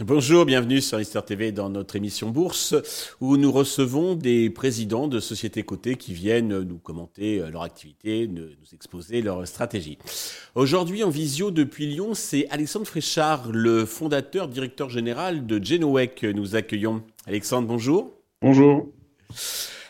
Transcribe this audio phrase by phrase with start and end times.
[0.00, 2.74] Bonjour, bienvenue sur Lister TV dans notre émission Bourse
[3.20, 8.48] où nous recevons des présidents de sociétés cotées qui viennent nous commenter leur activité, nous
[8.72, 9.98] exposer leur stratégie.
[10.56, 16.26] Aujourd'hui en visio depuis Lyon, c'est Alexandre Fréchard, le fondateur, directeur général de Genoway que
[16.26, 17.02] nous accueillons.
[17.26, 18.10] Alexandre, bonjour.
[18.42, 18.88] Bonjour.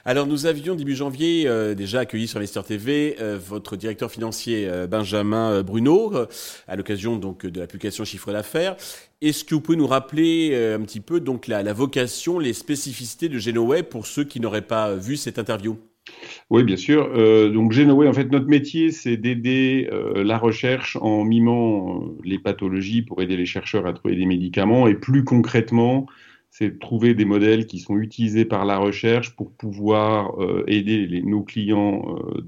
[0.07, 4.69] Alors nous avions début janvier euh, déjà accueilli sur Investor TV euh, votre directeur financier
[4.69, 6.13] euh, Benjamin Bruno
[6.69, 8.77] à l'occasion donc de l'application chiffre d'affaires.
[9.23, 13.39] Est-ce que vous pouvez nous rappeler un petit peu donc la, vocation, les spécificités de
[13.39, 15.79] Genoway pour ceux qui n'auraient pas vu cette interview?
[16.51, 17.09] Oui, bien sûr.
[17.51, 23.23] donc Genoway, en fait, notre métier, c'est d'aider la recherche en mimant les pathologies pour
[23.23, 26.07] aider les chercheurs à trouver des médicaments et plus concrètement
[26.57, 31.43] c'est trouver des modèles qui sont utilisés par la recherche pour pouvoir euh, aider nos
[31.43, 32.43] clients euh,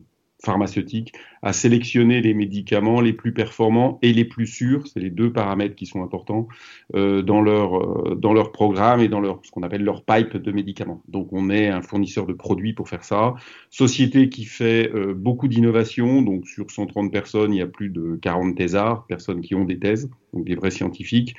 [0.44, 5.32] pharmaceutiques à sélectionner les médicaments les plus performants et les plus sûrs, c'est les deux
[5.32, 6.46] paramètres qui sont importants
[6.94, 11.02] euh, dans leur dans programme et dans leur ce qu'on appelle leur pipe de médicaments.
[11.08, 13.34] Donc on est un fournisseur de produits pour faire ça.
[13.70, 18.56] Société qui fait beaucoup d'innovation, donc sur 130 personnes, il y a plus de 40
[18.56, 21.34] thésards, personnes qui ont des thèses, donc des vrais scientifiques.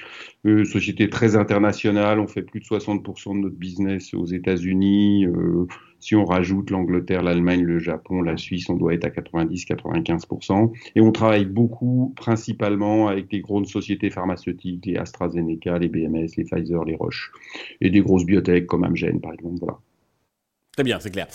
[0.45, 5.25] Euh, société très internationale, on fait plus de 60% de notre business aux États-Unis.
[5.25, 5.67] Euh,
[5.99, 10.71] si on rajoute l'Angleterre, l'Allemagne, le Japon, la Suisse, on doit être à 90-95%.
[10.95, 16.43] Et on travaille beaucoup, principalement avec des grosses sociétés pharmaceutiques, les AstraZeneca, les BMS, les
[16.43, 17.31] Pfizer, les Roche,
[17.81, 19.57] et des grosses biotech comme Amgen, par exemple.
[19.59, 19.79] Voilà.
[20.73, 21.27] Très bien, c'est clair.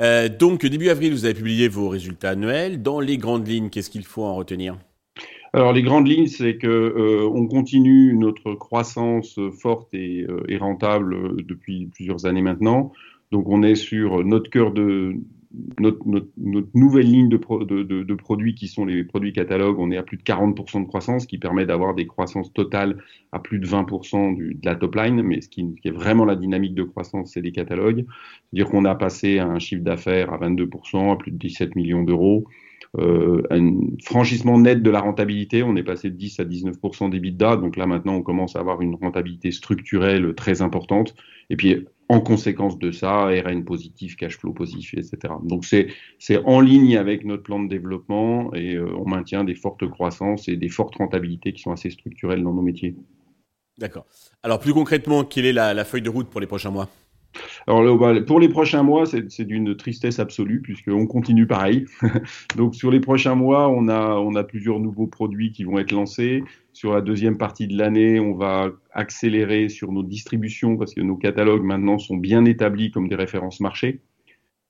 [0.00, 2.82] Euh, donc, début avril, vous avez publié vos résultats annuels.
[2.82, 4.76] Dans les grandes lignes, qu'est-ce qu'il faut en retenir?
[5.52, 11.44] Alors les grandes lignes, c'est que euh, on continue notre croissance forte et, euh, rentable
[11.44, 12.92] depuis plusieurs années maintenant.
[13.32, 15.16] Donc on est sur notre cœur de
[15.78, 16.00] notre,
[16.74, 20.82] nouvelle ligne de, produits qui sont les produits catalogues, on est à plus de 40%
[20.82, 22.98] de croissance, qui permet d'avoir des croissances totales
[23.32, 25.22] à plus de 20% du, de la top line.
[25.22, 28.06] Mais ce qui, est vraiment la dynamique de croissance, c'est les catalogues.
[28.50, 32.44] C'est-à-dire qu'on a passé un chiffre d'affaires à 22%, à plus de 17 millions d'euros.
[32.98, 37.56] Euh, un franchissement net de la rentabilité, on est passé de 10 à 19% d'EBITDA,
[37.56, 41.14] donc là maintenant on commence à avoir une rentabilité structurelle très importante.
[41.48, 45.34] Et puis en conséquence de ça, RN positif, cash flow positif, etc.
[45.42, 45.88] Donc c'est
[46.44, 50.56] en ligne avec notre plan de développement et euh, on maintient des fortes croissances et
[50.56, 52.94] des fortes rentabilités qui sont assez structurelles dans nos métiers.
[53.78, 54.04] D'accord.
[54.42, 56.90] Alors plus concrètement, quelle est la feuille de route pour les prochains mois?
[57.66, 61.86] Alors bah, pour les prochains mois, c'est d'une tristesse absolue puisqu'on continue pareil.
[62.56, 65.92] Donc sur les prochains mois, on a, on a plusieurs nouveaux produits qui vont être
[65.92, 66.42] lancés.
[66.72, 71.16] Sur la deuxième partie de l'année, on va accélérer sur nos distributions parce que nos
[71.16, 74.00] catalogues maintenant sont bien établis comme des références marché.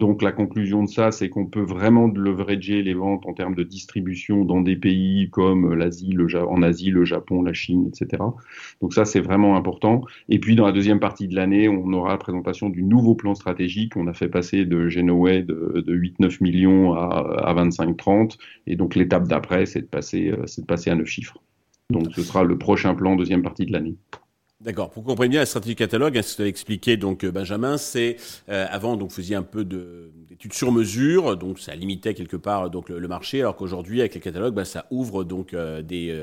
[0.02, 3.62] Donc la conclusion de ça, c'est qu'on peut vraiment leverager les ventes en termes de
[3.62, 8.20] distribution dans des pays comme l'Asie, en Asie, le Japon, la Chine, etc.
[8.80, 10.02] Donc ça, c'est vraiment important.
[10.28, 13.36] Et puis dans la deuxième partie de l'année, on aura la présentation du nouveau plan
[13.36, 13.96] stratégique.
[13.96, 18.38] On a fait passer de Genoway de, 8-9 millions à, 25-30.
[18.66, 21.38] Et donc l'étape d'après, c'est de, passer, euh, de passer à 9 chiffres.
[21.90, 23.94] Donc ce sera le prochain plan deuxième partie de l'année.
[24.64, 24.90] D'accord.
[24.90, 28.16] Pour comprendre bien la stratégie catalogue, hein, ce que tu expliqué, donc euh, Benjamin, c'est
[28.48, 32.70] euh, avant donc vous faisiez un peu d'études sur mesure, donc ça limitait quelque part
[32.70, 36.16] donc le, marché, alors qu'aujourd'hui avec les catalogues, bah, ça ouvre donc euh, des,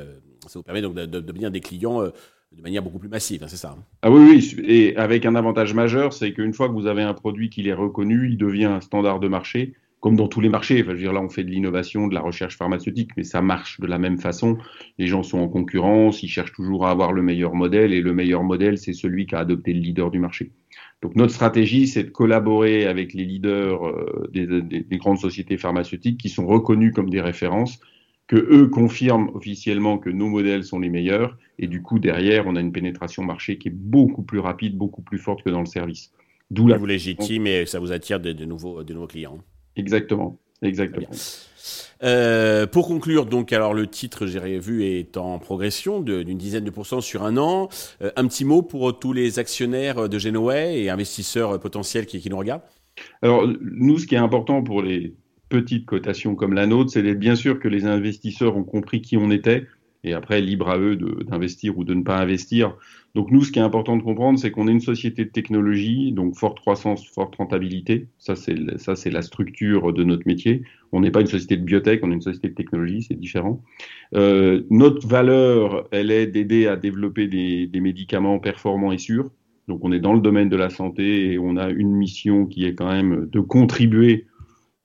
[0.48, 3.76] ça vous permet donc devenir des clients de manière beaucoup plus massive, hein, c'est ça
[3.78, 3.84] hein?
[4.04, 4.22] Ah oui,
[4.58, 7.68] oui, et avec un avantage majeur, c'est qu'une fois que vous avez un produit qui
[7.68, 10.82] est reconnu, il devient un standard de marché comme dans tous les marchés.
[10.82, 13.42] Enfin, je veux dire, là, on fait de l'innovation, de la recherche pharmaceutique, mais ça
[13.42, 14.58] marche de la même façon.
[14.98, 18.14] Les gens sont en concurrence, ils cherchent toujours à avoir le meilleur modèle, et le
[18.14, 20.52] meilleur modèle, c'est celui qui a adopté le leader du marché.
[21.02, 26.20] Donc, notre stratégie, c'est de collaborer avec les leaders euh, des, des, grandes sociétés pharmaceutiques
[26.20, 27.80] qui sont reconnus comme des références,
[28.28, 32.56] que eux confirment officiellement que nos modèles sont les meilleurs, et du coup, derrière, on
[32.56, 35.66] a une pénétration marché qui est beaucoup plus rapide, beaucoup plus forte que dans le
[35.66, 36.12] service.
[36.52, 39.40] D'où la vous légitime et ça vous attire de, de nouveaux, de nouveaux clients.
[39.80, 40.38] Exactement.
[40.62, 41.08] Exactement.
[42.04, 46.70] Euh, pour conclure, donc, alors le titre, j'ai vu, est en progression d'une dizaine de
[46.70, 47.70] pourcents sur un an.
[48.02, 52.30] Euh, un petit mot pour tous les actionnaires de Genoway et investisseurs potentiels qui, qui
[52.30, 52.62] nous regardent
[53.22, 55.16] Alors, nous, ce qui est important pour les
[55.50, 59.32] petites cotations comme la nôtre, c'est bien sûr que les investisseurs ont compris qui on
[59.32, 59.66] était,
[60.04, 62.76] et après, libre à eux d'investir ou de ne pas investir.
[63.16, 66.14] Donc nous, ce qui est important de comprendre, c'est qu'on est une société de technologie,
[66.14, 68.08] donc forte croissance, forte rentabilité.
[68.18, 70.64] Ça, c'est la structure de notre métier.
[70.94, 73.62] On n'est pas une société de biotech, on est une société de technologie, c'est différent.
[74.16, 79.32] Euh, notre valeur, elle est d'aider à développer des, des médicaments performants et sûrs.
[79.68, 82.66] Donc on est dans le domaine de la santé et on a une mission qui
[82.66, 84.26] est quand même de contribuer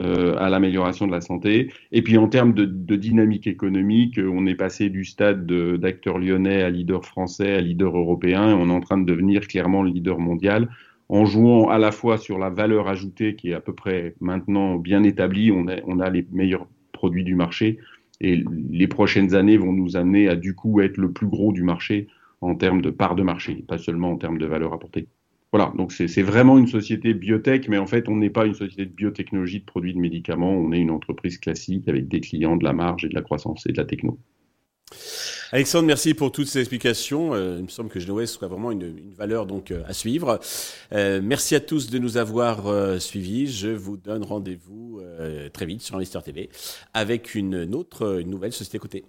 [0.02, 1.72] euh, à l'amélioration de la santé.
[1.92, 6.70] Et puis en termes de, dynamique économique, on est passé du stade d'acteur lyonnais à
[6.70, 10.18] leader français, à leader européen, et on est en train de devenir clairement le leader
[10.18, 10.68] mondial
[11.08, 14.76] en jouant à la fois sur la valeur ajoutée qui est à peu près maintenant
[14.76, 17.78] bien établie, on a, on a les meilleurs produits du marché
[18.20, 21.62] et les prochaines années vont nous amener à du coup être le plus gros du
[21.62, 22.08] marché
[22.40, 25.06] en termes de part de marché, pas seulement en termes de valeur apportée.
[25.54, 28.86] Voilà, donc c'est vraiment une société biotech, mais en fait, on n'est pas une société
[28.86, 32.64] de biotechnologie, de produits de médicaments, on est une entreprise classique avec des clients, de
[32.64, 34.18] la marge et de la croissance et de la techno.
[35.52, 37.34] Alexandre, merci pour toutes ces explications.
[37.34, 40.40] Euh, il me semble que GenoWest soit vraiment une, valeur donc euh, à suivre.
[40.92, 43.46] Euh, merci à tous de nous avoir suivis.
[43.46, 45.00] Je vous donne rendez-vous
[45.52, 46.50] très vite sur Investir TV
[46.94, 49.04] avec une autre, une nouvelle société cotée.